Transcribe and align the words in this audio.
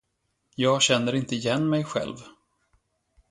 Jag 0.55 0.81
känner 0.81 1.15
inte 1.15 1.35
igen 1.35 1.69
mig 1.69 1.83
själv. 1.83 2.17